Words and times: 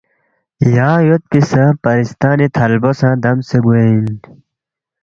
یونگ 0.75 1.03
یودپی 1.07 1.41
سا 1.49 1.63
پرِستانی 1.83 2.47
تھلبونگ 2.55 2.97
سہ 2.99 3.09
دمسے 3.23 3.57
گوے 3.63 3.83
اِن 3.89 4.05